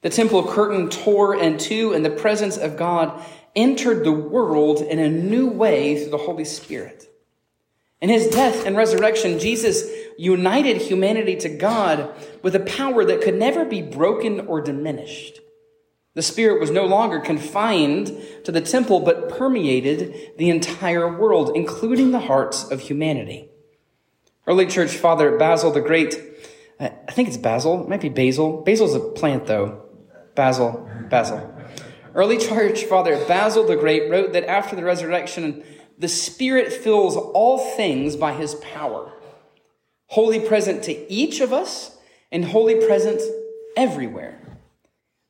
The 0.02 0.10
temple 0.10 0.48
curtain 0.48 0.90
tore 0.90 1.36
in 1.36 1.60
two, 1.60 1.94
and 1.94 2.04
the 2.04 2.10
presence 2.10 2.58
of 2.58 2.78
God 2.78 3.24
entered 3.56 4.04
the 4.04 4.12
world 4.12 4.82
in 4.82 4.98
a 4.98 5.08
new 5.08 5.50
way 5.50 6.02
through 6.02 6.10
the 6.10 6.18
Holy 6.18 6.46
Spirit. 6.46 7.12
In 8.02 8.10
his 8.10 8.28
death 8.28 8.66
and 8.66 8.76
resurrection, 8.76 9.38
Jesus 9.38 9.88
united 10.18 10.78
humanity 10.78 11.36
to 11.38 11.50
God 11.50 12.14
with 12.42 12.56
a 12.56 12.60
power 12.62 13.04
that 13.06 13.22
could 13.22 13.36
never 13.36 13.66
be 13.66 13.82
broken 13.82 14.42
or 14.42 14.62
diminished. 14.62 15.40
The 16.14 16.22
Spirit 16.22 16.62
was 16.62 16.72
no 16.72 16.86
longer 16.86 17.20
confined 17.20 18.18
to 18.46 18.52
the 18.52 18.62
temple, 18.62 19.02
but 19.02 19.30
permeated 19.30 20.38
the 20.38 20.50
entire 20.50 21.14
world, 21.14 21.52
including 21.56 22.12
the 22.12 22.22
hearts 22.22 22.64
of 22.72 22.80
humanity. 22.80 23.50
Early 24.48 24.66
church 24.66 24.96
father 24.96 25.38
Basil 25.38 25.72
the 25.72 25.82
Great, 25.82 26.16
uh, 26.80 26.90
I 27.08 27.12
think 27.12 27.28
it's 27.28 27.38
Basil, 27.38 27.84
it 27.84 27.90
might 27.90 28.02
be 28.02 28.10
Basil. 28.10 28.62
Basil's 28.62 28.96
a 28.96 29.00
plant, 29.00 29.48
though. 29.48 29.84
Basil, 30.36 30.90
Basil. 31.10 31.54
Early 32.14 32.38
church 32.38 32.86
father 32.86 33.18
Basil 33.26 33.66
the 33.66 33.76
Great 33.76 34.10
wrote 34.10 34.32
that 34.34 34.50
after 34.50 34.76
the 34.76 34.84
resurrection, 34.86 35.66
the 35.98 36.08
Spirit 36.08 36.72
fills 36.72 37.18
all 37.18 37.58
things 37.76 38.16
by 38.16 38.34
his 38.34 38.56
power, 38.56 39.12
wholly 40.08 40.40
present 40.40 40.84
to 40.84 41.12
each 41.12 41.42
of 41.42 41.52
us 41.52 41.98
and 42.32 42.46
holy 42.46 42.86
present 42.86 43.22
everywhere. 43.76 44.40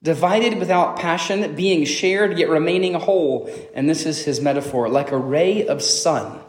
Divided 0.03 0.59
without 0.59 0.97
passion, 0.97 1.55
being 1.55 1.83
shared 1.85 2.37
yet 2.37 2.49
remaining 2.49 2.93
whole. 2.93 3.49
And 3.73 3.89
this 3.89 4.05
is 4.05 4.25
his 4.25 4.39
metaphor 4.39 4.87
like 4.87 5.11
a 5.11 5.17
ray 5.17 5.65
of 5.65 5.81
sun, 5.81 6.41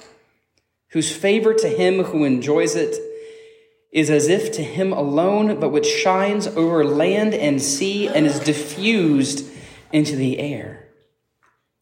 whose 0.88 1.14
favor 1.14 1.54
to 1.54 1.68
him 1.68 2.04
who 2.04 2.25
enjoys 2.25 2.75
it 2.75 2.97
is 3.92 4.11
as 4.11 4.28
if 4.28 4.52
to 4.52 4.62
him 4.62 4.92
alone, 4.92 5.59
but 5.59 5.71
which 5.71 5.87
shines 5.87 6.47
over 6.49 6.85
land 6.85 7.33
and 7.33 7.62
sea 7.62 8.09
and 8.09 8.26
is 8.26 8.38
diffused 8.40 9.49
into 9.90 10.16
the 10.16 10.38
air. 10.38 10.88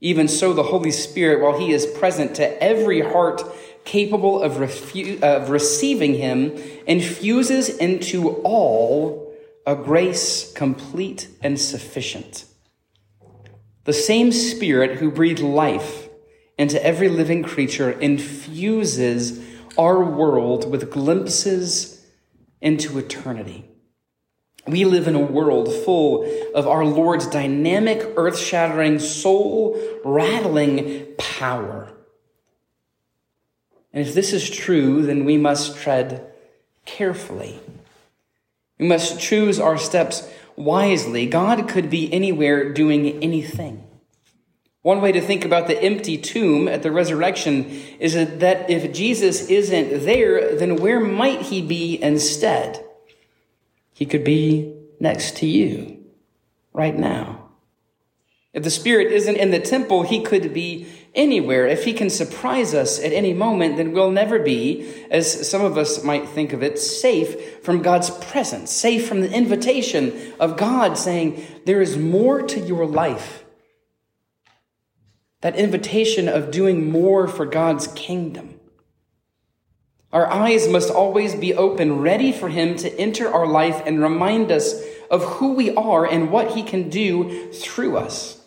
Even 0.00 0.28
so, 0.28 0.52
the 0.52 0.62
Holy 0.62 0.92
Spirit, 0.92 1.40
while 1.40 1.58
he 1.58 1.72
is 1.72 1.86
present 1.86 2.36
to 2.36 2.62
every 2.62 3.00
heart 3.00 3.42
capable 3.84 4.42
of, 4.42 4.54
refu- 4.54 5.22
of 5.22 5.50
receiving 5.50 6.14
him, 6.14 6.56
infuses 6.86 7.68
into 7.68 8.30
all 8.42 9.32
a 9.66 9.74
grace 9.74 10.52
complete 10.52 11.28
and 11.42 11.58
sufficient. 11.58 12.44
The 13.84 13.92
same 13.92 14.32
Spirit 14.32 14.98
who 14.98 15.10
breathed 15.10 15.40
life 15.40 16.08
into 16.58 16.84
every 16.84 17.08
living 17.08 17.42
creature 17.42 17.90
infuses 17.90 19.44
our 19.76 20.02
world 20.02 20.70
with 20.70 20.90
glimpses 20.90 22.04
into 22.60 22.98
eternity. 22.98 23.64
We 24.66 24.86
live 24.86 25.06
in 25.06 25.14
a 25.14 25.20
world 25.20 25.70
full 25.84 26.24
of 26.54 26.66
our 26.66 26.86
Lord's 26.86 27.26
dynamic, 27.26 28.14
earth 28.16 28.38
shattering, 28.38 28.98
soul 28.98 29.78
rattling 30.04 31.06
power. 31.18 31.93
And 33.94 34.04
if 34.04 34.12
this 34.12 34.32
is 34.32 34.50
true, 34.50 35.02
then 35.02 35.24
we 35.24 35.38
must 35.38 35.76
tread 35.76 36.26
carefully. 36.84 37.60
We 38.78 38.88
must 38.88 39.20
choose 39.20 39.60
our 39.60 39.78
steps 39.78 40.28
wisely. 40.56 41.26
God 41.26 41.68
could 41.68 41.88
be 41.88 42.12
anywhere 42.12 42.72
doing 42.72 43.22
anything. 43.22 43.84
One 44.82 45.00
way 45.00 45.12
to 45.12 45.20
think 45.20 45.44
about 45.44 45.68
the 45.68 45.80
empty 45.80 46.18
tomb 46.18 46.66
at 46.66 46.82
the 46.82 46.90
resurrection 46.90 47.70
is 48.00 48.14
that 48.14 48.68
if 48.68 48.92
Jesus 48.92 49.48
isn't 49.48 50.04
there, 50.04 50.56
then 50.56 50.76
where 50.76 51.00
might 51.00 51.42
he 51.42 51.62
be 51.62 52.02
instead? 52.02 52.84
He 53.94 54.04
could 54.04 54.24
be 54.24 54.74
next 54.98 55.36
to 55.38 55.46
you 55.46 56.04
right 56.72 56.98
now. 56.98 57.48
If 58.52 58.64
the 58.64 58.70
Spirit 58.70 59.12
isn't 59.12 59.36
in 59.36 59.52
the 59.52 59.60
temple, 59.60 60.02
he 60.02 60.20
could 60.20 60.52
be 60.52 60.88
anywhere. 61.14 61.66
If 61.66 61.84
he 61.84 61.92
can 61.92 62.10
surprise 62.10 62.74
us 62.74 62.98
at 62.98 63.12
any 63.12 63.32
moment, 63.32 63.76
then 63.76 63.92
we'll 63.92 64.10
never 64.10 64.38
be, 64.38 64.92
as 65.10 65.48
some 65.48 65.64
of 65.64 65.78
us 65.78 66.02
might 66.02 66.28
think 66.28 66.52
of 66.52 66.62
it, 66.62 66.78
safe 66.78 67.62
from 67.62 67.82
God's 67.82 68.10
presence, 68.10 68.70
safe 68.70 69.06
from 69.08 69.20
the 69.20 69.32
invitation 69.32 70.34
of 70.40 70.56
God 70.56 70.98
saying, 70.98 71.44
There 71.66 71.80
is 71.80 71.96
more 71.96 72.42
to 72.42 72.60
your 72.60 72.86
life 72.86 73.44
that 75.44 75.56
invitation 75.56 76.26
of 76.26 76.50
doing 76.50 76.90
more 76.90 77.28
for 77.28 77.44
God's 77.44 77.86
kingdom. 77.88 78.58
Our 80.10 80.26
eyes 80.26 80.66
must 80.68 80.90
always 80.90 81.34
be 81.34 81.52
open, 81.52 82.00
ready 82.00 82.32
for 82.32 82.48
Him 82.48 82.76
to 82.76 82.98
enter 82.98 83.28
our 83.28 83.46
life 83.46 83.82
and 83.84 84.00
remind 84.00 84.50
us 84.50 84.80
of 85.10 85.22
who 85.24 85.52
we 85.52 85.74
are 85.74 86.06
and 86.06 86.30
what 86.30 86.52
He 86.52 86.62
can 86.62 86.88
do 86.88 87.52
through 87.52 87.98
us. 87.98 88.40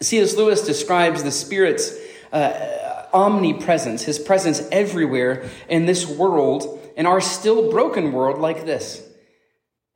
C.S. 0.00 0.36
Lewis 0.36 0.64
describes 0.64 1.22
the 1.22 1.30
Spirit's 1.30 1.92
uh, 2.32 3.06
omnipresence, 3.12 4.02
His 4.02 4.18
presence 4.18 4.62
everywhere 4.70 5.48
in 5.68 5.86
this 5.86 6.06
world, 6.06 6.80
in 6.96 7.06
our 7.06 7.20
still 7.20 7.70
broken 7.70 8.12
world 8.12 8.38
like 8.38 8.64
this. 8.64 9.02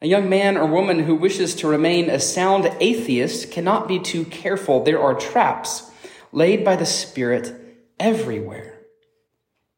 A 0.00 0.06
young 0.06 0.28
man 0.28 0.56
or 0.56 0.66
woman 0.66 1.04
who 1.04 1.14
wishes 1.14 1.54
to 1.56 1.68
remain 1.68 2.10
a 2.10 2.18
sound 2.18 2.64
atheist 2.80 3.52
cannot 3.52 3.86
be 3.86 4.00
too 4.00 4.24
careful. 4.24 4.82
There 4.82 5.00
are 5.00 5.14
traps 5.14 5.88
laid 6.32 6.64
by 6.64 6.74
the 6.74 6.86
Spirit 6.86 7.54
everywhere. 8.00 8.80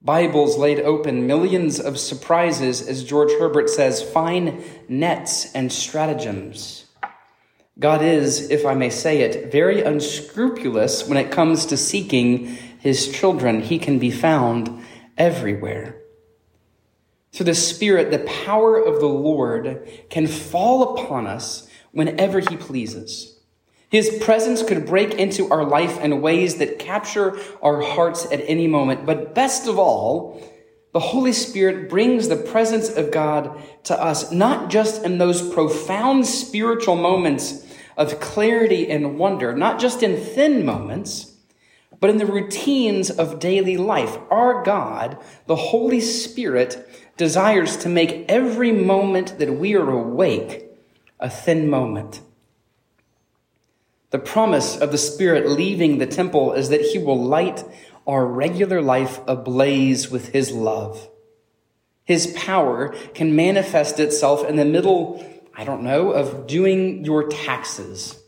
Bibles 0.00 0.56
laid 0.56 0.80
open, 0.80 1.26
millions 1.26 1.80
of 1.80 1.98
surprises, 1.98 2.86
as 2.86 3.04
George 3.04 3.32
Herbert 3.38 3.68
says, 3.68 4.02
fine 4.02 4.62
nets 4.88 5.52
and 5.54 5.70
stratagems. 5.70 6.83
God 7.78 8.02
is, 8.02 8.50
if 8.50 8.64
I 8.64 8.74
may 8.74 8.90
say 8.90 9.22
it, 9.22 9.50
very 9.50 9.82
unscrupulous 9.82 11.08
when 11.08 11.18
it 11.18 11.32
comes 11.32 11.66
to 11.66 11.76
seeking 11.76 12.46
his 12.78 13.10
children. 13.10 13.62
He 13.62 13.78
can 13.78 13.98
be 13.98 14.12
found 14.12 14.84
everywhere. 15.18 16.00
Through 17.32 17.46
the 17.46 17.54
Spirit, 17.54 18.12
the 18.12 18.30
power 18.44 18.78
of 18.78 19.00
the 19.00 19.08
Lord 19.08 19.88
can 20.08 20.28
fall 20.28 20.94
upon 20.96 21.26
us 21.26 21.68
whenever 21.90 22.38
he 22.38 22.56
pleases. 22.56 23.40
His 23.88 24.18
presence 24.22 24.62
could 24.62 24.86
break 24.86 25.14
into 25.14 25.50
our 25.50 25.64
life 25.64 26.00
in 26.00 26.20
ways 26.20 26.56
that 26.56 26.78
capture 26.78 27.36
our 27.60 27.80
hearts 27.80 28.26
at 28.30 28.40
any 28.46 28.68
moment. 28.68 29.04
But 29.04 29.34
best 29.34 29.66
of 29.66 29.78
all, 29.78 30.40
the 30.92 31.00
Holy 31.00 31.32
Spirit 31.32 31.90
brings 31.90 32.28
the 32.28 32.36
presence 32.36 32.88
of 32.88 33.10
God 33.10 33.60
to 33.84 34.00
us, 34.00 34.30
not 34.30 34.70
just 34.70 35.02
in 35.02 35.18
those 35.18 35.48
profound 35.52 36.24
spiritual 36.24 36.94
moments 36.94 37.63
of 37.96 38.20
clarity 38.20 38.90
and 38.90 39.18
wonder, 39.18 39.54
not 39.54 39.80
just 39.80 40.02
in 40.02 40.16
thin 40.16 40.64
moments, 40.64 41.32
but 42.00 42.10
in 42.10 42.18
the 42.18 42.26
routines 42.26 43.10
of 43.10 43.38
daily 43.38 43.76
life. 43.76 44.18
Our 44.30 44.62
God, 44.62 45.18
the 45.46 45.56
Holy 45.56 46.00
Spirit, 46.00 46.88
desires 47.16 47.76
to 47.78 47.88
make 47.88 48.26
every 48.28 48.72
moment 48.72 49.38
that 49.38 49.54
we 49.54 49.74
are 49.74 49.90
awake 49.90 50.66
a 51.20 51.30
thin 51.30 51.70
moment. 51.70 52.20
The 54.10 54.18
promise 54.18 54.76
of 54.76 54.92
the 54.92 54.98
Spirit 54.98 55.48
leaving 55.48 55.98
the 55.98 56.06
temple 56.06 56.52
is 56.52 56.68
that 56.68 56.82
He 56.82 56.98
will 56.98 57.20
light 57.22 57.64
our 58.06 58.26
regular 58.26 58.82
life 58.82 59.20
ablaze 59.26 60.10
with 60.10 60.28
His 60.28 60.52
love. 60.52 61.08
His 62.04 62.26
power 62.36 62.90
can 63.14 63.34
manifest 63.34 63.98
itself 63.98 64.46
in 64.46 64.56
the 64.56 64.64
middle, 64.64 65.24
I 65.56 65.64
don't 65.64 65.82
know, 65.82 66.10
of 66.10 66.46
doing 66.46 67.04
your 67.04 67.28
taxes, 67.28 68.20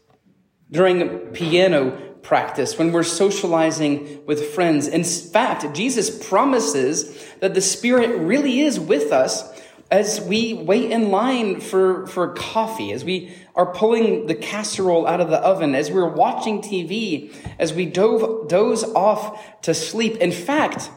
during 0.70 1.18
piano 1.32 1.90
practice, 2.22 2.78
when 2.78 2.92
we're 2.92 3.02
socializing 3.02 4.24
with 4.26 4.52
friends. 4.54 4.86
In 4.88 5.04
fact, 5.04 5.74
Jesus 5.74 6.28
promises 6.28 7.24
that 7.40 7.54
the 7.54 7.60
Spirit 7.60 8.16
really 8.18 8.60
is 8.60 8.78
with 8.78 9.12
us 9.12 9.52
as 9.90 10.20
we 10.20 10.54
wait 10.54 10.90
in 10.90 11.10
line 11.10 11.60
for, 11.60 12.06
for 12.08 12.34
coffee, 12.34 12.92
as 12.92 13.04
we 13.04 13.32
are 13.54 13.72
pulling 13.72 14.26
the 14.26 14.34
casserole 14.34 15.06
out 15.06 15.20
of 15.20 15.30
the 15.30 15.38
oven, 15.38 15.74
as 15.74 15.90
we're 15.90 16.08
watching 16.08 16.60
TV, 16.60 17.32
as 17.58 17.72
we 17.72 17.86
dove, 17.86 18.48
doze 18.48 18.82
off 18.82 19.62
to 19.62 19.72
sleep. 19.72 20.16
In 20.16 20.32
fact, 20.32 20.90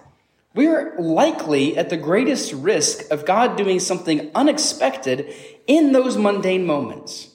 we're 0.56 0.96
likely 0.98 1.78
at 1.78 1.90
the 1.90 1.98
greatest 1.98 2.54
risk 2.54 3.10
of 3.12 3.26
God 3.26 3.56
doing 3.56 3.80
something 3.80 4.32
unexpected 4.34 5.34
in 5.68 5.92
those 5.92 6.18
mundane 6.18 6.66
moments 6.66 7.30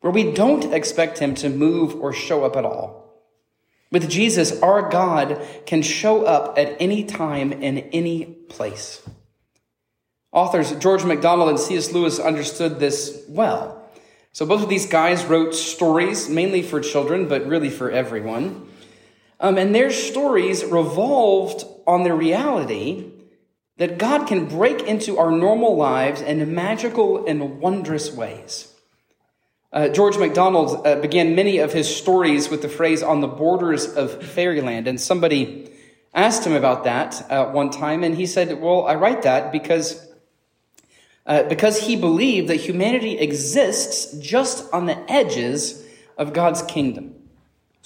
where 0.00 0.12
we 0.12 0.32
don't 0.32 0.72
expect 0.72 1.18
Him 1.18 1.34
to 1.36 1.48
move 1.48 1.94
or 1.94 2.12
show 2.12 2.44
up 2.44 2.56
at 2.56 2.64
all. 2.64 3.06
With 3.92 4.10
Jesus, 4.10 4.60
our 4.62 4.88
God 4.88 5.40
can 5.64 5.82
show 5.82 6.24
up 6.24 6.58
at 6.58 6.76
any 6.80 7.04
time 7.04 7.52
in 7.52 7.78
any 7.78 8.24
place. 8.24 9.02
Authors 10.32 10.72
George 10.72 11.04
MacDonald 11.04 11.48
and 11.48 11.58
C.S. 11.58 11.92
Lewis 11.92 12.18
understood 12.18 12.78
this 12.78 13.24
well. 13.28 13.88
So 14.32 14.44
both 14.44 14.62
of 14.62 14.68
these 14.68 14.86
guys 14.86 15.24
wrote 15.24 15.54
stories, 15.54 16.28
mainly 16.28 16.62
for 16.62 16.80
children, 16.80 17.26
but 17.26 17.46
really 17.46 17.70
for 17.70 17.90
everyone. 17.90 18.68
Um, 19.38 19.58
and 19.58 19.74
their 19.74 19.90
stories 19.90 20.64
revolved 20.64 21.64
on 21.86 22.04
the 22.04 22.14
reality 22.14 23.10
that 23.76 23.98
God 23.98 24.26
can 24.26 24.46
break 24.46 24.82
into 24.82 25.18
our 25.18 25.30
normal 25.30 25.76
lives 25.76 26.22
in 26.22 26.54
magical 26.54 27.26
and 27.26 27.60
wondrous 27.60 28.10
ways. 28.12 28.72
Uh, 29.72 29.88
George 29.88 30.16
MacDonald 30.16 30.86
uh, 30.86 30.96
began 30.96 31.34
many 31.34 31.58
of 31.58 31.72
his 31.72 31.94
stories 31.94 32.48
with 32.48 32.62
the 32.62 32.68
phrase 32.68 33.02
on 33.02 33.20
the 33.20 33.26
borders 33.26 33.86
of 33.86 34.22
fairyland. 34.22 34.88
And 34.88 34.98
somebody 34.98 35.70
asked 36.14 36.46
him 36.46 36.54
about 36.54 36.84
that 36.84 37.30
uh, 37.30 37.50
one 37.50 37.70
time, 37.70 38.02
and 38.02 38.14
he 38.14 38.24
said, 38.24 38.60
Well, 38.60 38.86
I 38.86 38.94
write 38.94 39.22
that 39.22 39.52
because 39.52 40.02
uh, 41.26 41.42
because 41.42 41.82
he 41.82 41.96
believed 41.96 42.48
that 42.48 42.56
humanity 42.56 43.18
exists 43.18 44.12
just 44.18 44.72
on 44.72 44.86
the 44.86 45.10
edges 45.10 45.84
of 46.16 46.32
God's 46.32 46.62
kingdom. 46.62 47.15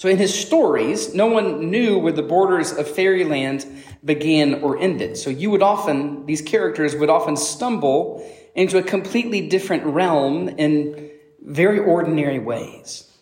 So 0.01 0.09
in 0.09 0.17
his 0.17 0.33
stories, 0.33 1.13
no 1.13 1.27
one 1.27 1.69
knew 1.69 1.99
where 1.99 2.11
the 2.11 2.23
borders 2.23 2.71
of 2.71 2.89
fairyland 2.89 3.67
began 4.03 4.55
or 4.63 4.79
ended. 4.79 5.15
So 5.15 5.29
you 5.29 5.51
would 5.51 5.61
often, 5.61 6.25
these 6.25 6.41
characters 6.41 6.95
would 6.95 7.11
often 7.11 7.37
stumble 7.37 8.27
into 8.55 8.79
a 8.79 8.81
completely 8.81 9.47
different 9.47 9.83
realm 9.83 10.49
in 10.49 11.11
very 11.43 11.77
ordinary 11.77 12.39
ways. 12.39 13.15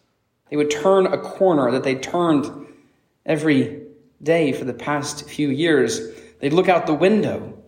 They 0.50 0.55
would 0.55 0.71
turn 0.71 1.05
a 1.05 1.17
corner 1.17 1.69
that 1.71 1.83
they 1.83 1.95
turned 1.95 2.50
every 3.25 3.81
day 4.24 4.53
for 4.53 4.63
the 4.63 4.74
past 4.74 5.29
few 5.29 5.50
years. 5.50 6.00
They'd 6.39 6.53
look 6.53 6.69
out 6.69 6.88
the 6.88 6.93
window 6.93 7.62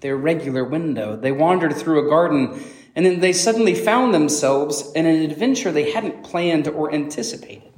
their 0.00 0.18
regular 0.18 0.64
window. 0.64 1.16
They 1.16 1.32
wandered 1.32 1.74
through 1.76 2.06
a 2.06 2.10
garden, 2.10 2.62
and 2.94 3.06
then 3.06 3.20
they 3.20 3.32
suddenly 3.32 3.74
found 3.74 4.12
themselves 4.12 4.92
in 4.92 5.06
an 5.06 5.22
adventure 5.22 5.72
they 5.72 5.92
hadn't 5.92 6.24
planned 6.24 6.68
or 6.68 6.92
anticipated. 6.92 7.69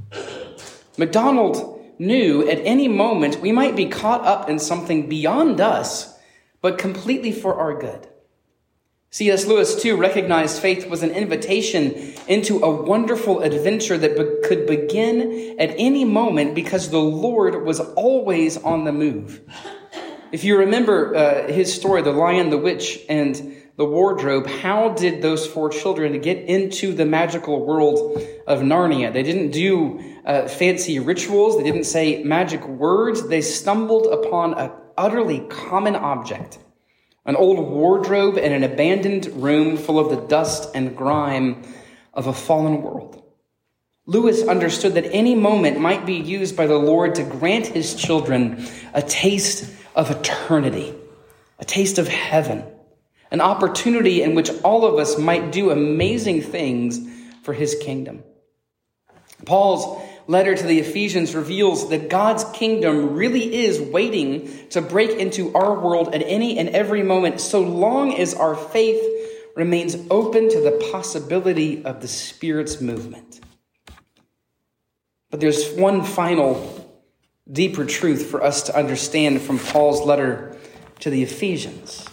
MacDonald 0.96 1.80
knew 1.98 2.48
at 2.48 2.58
any 2.58 2.88
moment 2.88 3.40
we 3.40 3.52
might 3.52 3.76
be 3.76 3.86
caught 3.86 4.24
up 4.24 4.48
in 4.48 4.58
something 4.58 5.08
beyond 5.08 5.60
us, 5.60 6.18
but 6.60 6.78
completely 6.78 7.32
for 7.32 7.54
our 7.54 7.78
good. 7.78 8.08
C.S. 9.10 9.46
Lewis, 9.46 9.80
too, 9.80 9.96
recognized 9.96 10.62
faith 10.62 10.88
was 10.88 11.02
an 11.02 11.10
invitation 11.10 12.14
into 12.28 12.62
a 12.62 12.70
wonderful 12.70 13.40
adventure 13.40 13.98
that 13.98 14.16
be- 14.16 14.48
could 14.48 14.66
begin 14.66 15.60
at 15.60 15.74
any 15.76 16.02
moment 16.02 16.54
because 16.54 16.88
the 16.88 16.98
Lord 16.98 17.62
was 17.62 17.78
always 17.80 18.56
on 18.56 18.84
the 18.84 18.92
move. 18.92 19.42
If 20.32 20.44
you 20.44 20.56
remember 20.56 21.14
uh, 21.14 21.52
his 21.52 21.74
story, 21.74 22.00
The 22.00 22.10
Lion, 22.10 22.48
the 22.48 22.56
Witch, 22.56 23.00
and 23.06 23.54
the 23.82 23.88
Wardrobe, 23.88 24.46
how 24.46 24.90
did 24.90 25.22
those 25.22 25.44
four 25.44 25.68
children 25.68 26.20
get 26.20 26.38
into 26.38 26.92
the 26.92 27.04
magical 27.04 27.66
world 27.66 28.22
of 28.46 28.60
Narnia? 28.60 29.12
They 29.12 29.24
didn't 29.24 29.50
do 29.50 30.00
uh, 30.24 30.46
fancy 30.46 31.00
rituals, 31.00 31.56
they 31.56 31.64
didn't 31.64 31.82
say 31.82 32.22
magic 32.22 32.64
words, 32.68 33.26
they 33.26 33.40
stumbled 33.40 34.06
upon 34.06 34.54
an 34.54 34.70
utterly 34.96 35.40
common 35.48 35.96
object 35.96 36.60
an 37.24 37.36
old 37.36 37.58
wardrobe 37.58 38.36
in 38.36 38.52
an 38.52 38.64
abandoned 38.64 39.26
room 39.40 39.76
full 39.76 39.98
of 39.98 40.10
the 40.10 40.26
dust 40.28 40.70
and 40.74 40.96
grime 40.96 41.62
of 42.14 42.26
a 42.26 42.32
fallen 42.32 42.82
world. 42.82 43.22
Lewis 44.06 44.42
understood 44.46 44.94
that 44.94 45.12
any 45.12 45.34
moment 45.34 45.78
might 45.78 46.04
be 46.04 46.14
used 46.14 46.56
by 46.56 46.66
the 46.66 46.76
Lord 46.76 47.14
to 47.16 47.22
grant 47.22 47.66
his 47.68 47.94
children 47.94 48.66
a 48.92 49.02
taste 49.02 49.72
of 49.94 50.10
eternity, 50.10 50.92
a 51.60 51.64
taste 51.64 51.98
of 51.98 52.08
heaven, 52.08 52.64
an 53.32 53.40
opportunity 53.40 54.22
in 54.22 54.34
which 54.34 54.50
all 54.62 54.84
of 54.84 54.98
us 54.98 55.18
might 55.18 55.50
do 55.50 55.70
amazing 55.70 56.42
things 56.42 57.00
for 57.42 57.54
his 57.54 57.74
kingdom. 57.80 58.22
Paul's 59.46 60.00
letter 60.26 60.54
to 60.54 60.66
the 60.66 60.78
Ephesians 60.78 61.34
reveals 61.34 61.88
that 61.88 62.10
God's 62.10 62.44
kingdom 62.52 63.14
really 63.14 63.64
is 63.64 63.80
waiting 63.80 64.68
to 64.68 64.82
break 64.82 65.10
into 65.18 65.52
our 65.54 65.80
world 65.80 66.14
at 66.14 66.22
any 66.22 66.58
and 66.58 66.68
every 66.68 67.02
moment, 67.02 67.40
so 67.40 67.62
long 67.62 68.14
as 68.14 68.34
our 68.34 68.54
faith 68.54 69.02
remains 69.56 69.96
open 70.10 70.50
to 70.50 70.60
the 70.60 70.88
possibility 70.92 71.84
of 71.84 72.02
the 72.02 72.08
Spirit's 72.08 72.82
movement. 72.82 73.40
But 75.30 75.40
there's 75.40 75.72
one 75.72 76.04
final 76.04 76.78
deeper 77.50 77.86
truth 77.86 78.26
for 78.26 78.44
us 78.44 78.64
to 78.64 78.76
understand 78.76 79.40
from 79.40 79.58
Paul's 79.58 80.06
letter 80.06 80.56
to 81.00 81.08
the 81.08 81.22
Ephesians. 81.22 82.06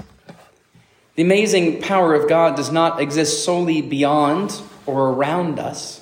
The 1.20 1.26
amazing 1.26 1.82
power 1.82 2.14
of 2.14 2.30
God 2.30 2.56
does 2.56 2.72
not 2.72 3.02
exist 3.02 3.44
solely 3.44 3.82
beyond 3.82 4.62
or 4.86 5.10
around 5.10 5.60
us, 5.60 6.02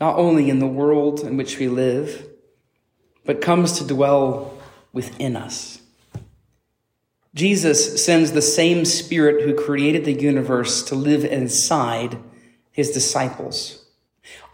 not 0.00 0.16
only 0.16 0.48
in 0.48 0.60
the 0.60 0.66
world 0.68 1.22
in 1.22 1.36
which 1.36 1.58
we 1.58 1.66
live, 1.66 2.24
but 3.24 3.40
comes 3.40 3.78
to 3.78 3.84
dwell 3.84 4.56
within 4.92 5.34
us. 5.34 5.82
Jesus 7.34 8.00
sends 8.04 8.30
the 8.30 8.40
same 8.40 8.84
Spirit 8.84 9.42
who 9.42 9.56
created 9.56 10.04
the 10.04 10.12
universe 10.12 10.84
to 10.84 10.94
live 10.94 11.24
inside 11.24 12.16
his 12.70 12.92
disciples 12.92 13.86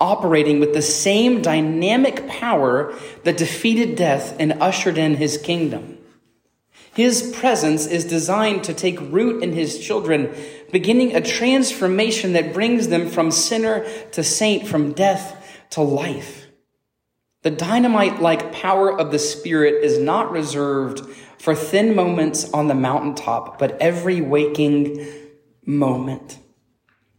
operating 0.00 0.60
with 0.60 0.72
the 0.72 0.80
same 0.80 1.42
dynamic 1.42 2.26
power 2.26 2.94
that 3.24 3.36
defeated 3.36 3.96
death 3.96 4.34
and 4.38 4.62
ushered 4.62 4.96
in 4.96 5.16
his 5.16 5.36
kingdom. 5.36 5.93
His 6.94 7.34
presence 7.36 7.86
is 7.86 8.04
designed 8.04 8.64
to 8.64 8.74
take 8.74 9.00
root 9.00 9.42
in 9.42 9.52
his 9.52 9.78
children, 9.78 10.34
beginning 10.70 11.14
a 11.14 11.20
transformation 11.20 12.34
that 12.34 12.52
brings 12.52 12.88
them 12.88 13.08
from 13.08 13.30
sinner 13.30 13.84
to 14.12 14.22
saint, 14.22 14.66
from 14.68 14.92
death 14.92 15.66
to 15.70 15.82
life. 15.82 16.46
The 17.42 17.50
dynamite 17.50 18.22
like 18.22 18.52
power 18.52 18.96
of 18.96 19.10
the 19.10 19.18
Spirit 19.18 19.84
is 19.84 19.98
not 19.98 20.30
reserved 20.30 21.00
for 21.38 21.54
thin 21.54 21.94
moments 21.94 22.50
on 22.52 22.68
the 22.68 22.74
mountaintop, 22.74 23.58
but 23.58 23.80
every 23.80 24.20
waking 24.20 25.06
moment 25.66 26.38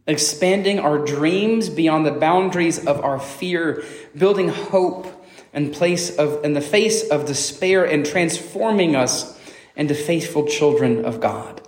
expanding 0.06 0.78
our 0.78 0.98
dreams 0.98 1.68
beyond 1.68 2.06
the 2.06 2.12
boundaries 2.12 2.84
of 2.86 3.02
our 3.02 3.18
fear, 3.18 3.82
building 4.16 4.48
hope 4.48 5.06
in 5.52 5.70
place 5.70 6.16
of 6.16 6.44
in 6.44 6.52
the 6.52 6.60
face 6.60 7.08
of 7.08 7.26
despair 7.26 7.84
and 7.84 8.06
transforming 8.06 8.94
us 8.94 9.35
into 9.76 9.94
faithful 9.94 10.46
children 10.46 11.04
of 11.04 11.20
God. 11.20 11.60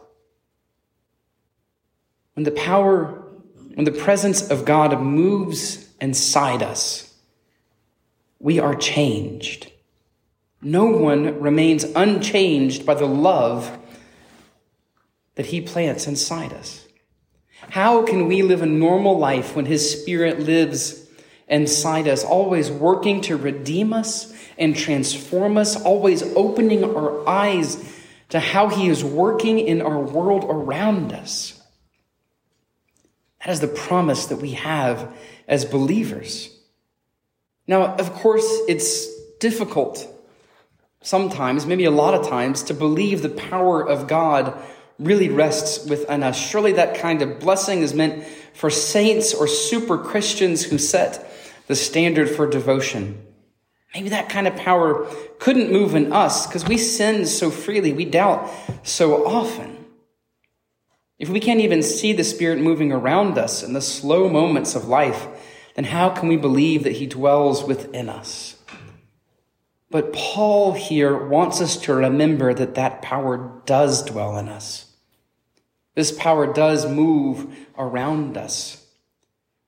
When 2.34 2.44
the 2.44 2.50
power, 2.50 3.22
when 3.74 3.84
the 3.84 3.92
presence 3.92 4.50
of 4.50 4.64
God 4.64 5.00
moves 5.00 5.88
inside 6.00 6.62
us, 6.62 7.14
we 8.38 8.58
are 8.58 8.74
changed. 8.74 9.72
No 10.62 10.86
one 10.86 11.40
remains 11.40 11.84
unchanged 11.84 12.86
by 12.86 12.94
the 12.94 13.06
love 13.06 13.76
that 15.34 15.46
he 15.46 15.60
plants 15.60 16.06
inside 16.06 16.52
us. 16.52 16.88
How 17.70 18.02
can 18.02 18.28
we 18.28 18.42
live 18.42 18.62
a 18.62 18.66
normal 18.66 19.18
life 19.18 19.54
when 19.54 19.66
His 19.66 20.00
Spirit 20.00 20.40
lives 20.40 21.06
inside 21.48 22.08
us, 22.08 22.24
always 22.24 22.70
working 22.70 23.20
to 23.22 23.36
redeem 23.36 23.92
us 23.92 24.32
and 24.56 24.76
transform 24.76 25.56
us, 25.56 25.80
always 25.80 26.22
opening 26.34 26.84
our 26.84 27.28
eyes 27.28 27.76
to 28.30 28.40
how 28.40 28.68
He 28.68 28.88
is 28.88 29.04
working 29.04 29.58
in 29.58 29.82
our 29.82 30.00
world 30.00 30.44
around 30.44 31.12
us? 31.12 31.60
That 33.40 33.52
is 33.52 33.60
the 33.60 33.68
promise 33.68 34.26
that 34.26 34.36
we 34.36 34.52
have 34.52 35.16
as 35.46 35.64
believers. 35.64 36.54
Now, 37.66 37.94
of 37.96 38.12
course, 38.12 38.46
it's 38.68 39.06
difficult 39.38 40.06
sometimes, 41.00 41.64
maybe 41.64 41.84
a 41.84 41.90
lot 41.90 42.14
of 42.14 42.26
times, 42.26 42.64
to 42.64 42.74
believe 42.74 43.22
the 43.22 43.28
power 43.28 43.86
of 43.86 44.08
God 44.08 44.60
really 44.98 45.28
rests 45.28 45.86
within 45.86 46.22
us. 46.22 46.36
Surely 46.36 46.72
that 46.72 46.96
kind 46.98 47.22
of 47.22 47.38
blessing 47.38 47.82
is 47.82 47.94
meant 47.94 48.24
for 48.54 48.68
saints 48.68 49.32
or 49.32 49.46
super 49.46 49.96
Christians 49.96 50.64
who 50.64 50.76
set 50.78 51.24
the 51.68 51.76
standard 51.76 52.28
for 52.28 52.48
devotion. 52.48 53.22
Maybe 53.94 54.10
that 54.10 54.28
kind 54.28 54.46
of 54.46 54.56
power 54.56 55.06
couldn't 55.38 55.72
move 55.72 55.94
in 55.94 56.12
us 56.12 56.46
because 56.46 56.66
we 56.66 56.76
sin 56.76 57.26
so 57.26 57.50
freely, 57.50 57.92
we 57.92 58.04
doubt 58.04 58.50
so 58.82 59.26
often. 59.26 59.86
If 61.18 61.28
we 61.28 61.40
can't 61.40 61.60
even 61.60 61.82
see 61.82 62.12
the 62.12 62.22
Spirit 62.22 62.60
moving 62.60 62.92
around 62.92 63.38
us 63.38 63.62
in 63.62 63.72
the 63.72 63.80
slow 63.80 64.28
moments 64.28 64.74
of 64.74 64.86
life, 64.86 65.26
then 65.74 65.84
how 65.84 66.10
can 66.10 66.28
we 66.28 66.36
believe 66.36 66.84
that 66.84 66.96
He 66.96 67.06
dwells 67.06 67.64
within 67.64 68.08
us? 68.08 68.56
But 69.90 70.12
Paul 70.12 70.74
here 70.74 71.16
wants 71.26 71.60
us 71.60 71.76
to 71.78 71.94
remember 71.94 72.52
that 72.52 72.74
that 72.74 73.00
power 73.00 73.62
does 73.64 74.04
dwell 74.04 74.36
in 74.36 74.48
us. 74.48 74.84
This 75.94 76.12
power 76.12 76.52
does 76.52 76.88
move 76.88 77.56
around 77.76 78.36
us. 78.36 78.86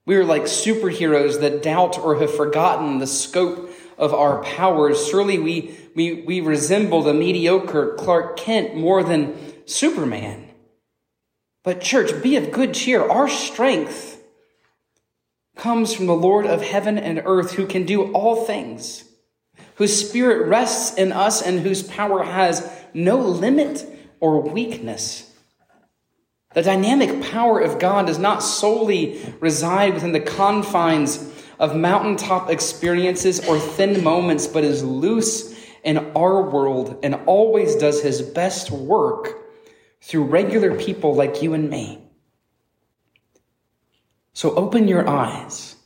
We 0.06 0.16
are 0.16 0.24
like 0.24 0.42
superheroes 0.42 1.40
that 1.40 1.62
doubt 1.62 1.98
or 1.98 2.16
have 2.20 2.34
forgotten 2.34 2.98
the 2.98 3.06
scope 3.06 3.70
of 4.00 4.14
our 4.14 4.42
powers. 4.42 5.06
Surely 5.06 5.38
we, 5.38 5.76
we, 5.94 6.22
we 6.22 6.40
resemble 6.40 7.02
the 7.02 7.14
mediocre 7.14 7.94
Clark 7.98 8.38
Kent 8.38 8.74
more 8.74 9.04
than 9.04 9.36
Superman. 9.66 10.48
But, 11.62 11.82
church, 11.82 12.22
be 12.22 12.36
of 12.36 12.50
good 12.50 12.72
cheer. 12.72 13.06
Our 13.06 13.28
strength 13.28 14.20
comes 15.54 15.92
from 15.94 16.06
the 16.06 16.14
Lord 16.14 16.46
of 16.46 16.62
heaven 16.62 16.96
and 16.98 17.22
earth 17.26 17.52
who 17.52 17.66
can 17.66 17.84
do 17.84 18.10
all 18.12 18.46
things, 18.46 19.04
whose 19.74 20.08
spirit 20.08 20.48
rests 20.48 20.96
in 20.96 21.12
us, 21.12 21.42
and 21.42 21.60
whose 21.60 21.82
power 21.82 22.22
has 22.22 22.68
no 22.94 23.18
limit 23.18 23.86
or 24.18 24.40
weakness. 24.40 25.30
The 26.54 26.62
dynamic 26.62 27.30
power 27.30 27.60
of 27.60 27.78
God 27.78 28.06
does 28.06 28.18
not 28.18 28.42
solely 28.42 29.20
reside 29.38 29.92
within 29.94 30.12
the 30.12 30.20
confines 30.20 31.18
of 31.60 31.76
mountaintop 31.76 32.50
experiences 32.50 33.46
or 33.46 33.58
thin 33.58 34.02
moments, 34.02 34.46
but 34.46 34.64
is 34.64 34.82
loose 34.82 35.54
in 35.84 35.98
our 36.16 36.50
world 36.50 36.98
and 37.02 37.14
always 37.26 37.76
does 37.76 38.02
his 38.02 38.22
best 38.22 38.70
work 38.70 39.36
through 40.00 40.24
regular 40.24 40.74
people 40.74 41.14
like 41.14 41.42
you 41.42 41.52
and 41.52 41.68
me. 41.68 42.02
So 44.32 44.54
open 44.54 44.88
your 44.88 45.06
eyes. 45.06 45.76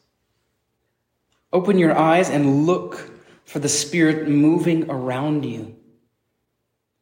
Open 1.52 1.76
your 1.76 1.96
eyes 1.96 2.30
and 2.30 2.66
look 2.66 3.10
for 3.44 3.58
the 3.58 3.68
Spirit 3.68 4.28
moving 4.28 4.88
around 4.88 5.44
you. 5.44 5.76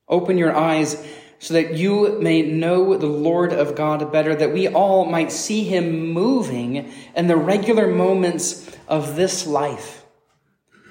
Open 0.08 0.38
your 0.38 0.56
eyes 0.56 1.06
so 1.42 1.54
that 1.54 1.74
you 1.74 2.20
may 2.20 2.40
know 2.40 2.96
the 2.96 3.06
Lord 3.06 3.52
of 3.52 3.74
God 3.74 4.12
better, 4.12 4.32
that 4.32 4.52
we 4.52 4.68
all 4.68 5.06
might 5.06 5.32
see 5.32 5.64
him 5.64 6.06
moving 6.12 6.92
in 7.16 7.26
the 7.26 7.36
regular 7.36 7.88
moments 7.88 8.70
of 8.86 9.16
this 9.16 9.44
life. 9.44 10.04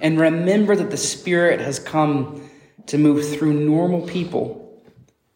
And 0.01 0.19
remember 0.19 0.75
that 0.75 0.91
the 0.91 0.97
Spirit 0.97 1.61
has 1.61 1.79
come 1.79 2.49
to 2.87 2.97
move 2.97 3.33
through 3.33 3.53
normal 3.53 4.01
people 4.01 4.83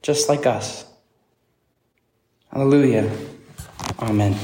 just 0.01 0.27
like 0.27 0.45
us. 0.45 0.83
Hallelujah. 2.51 3.09
Amen. 3.99 4.37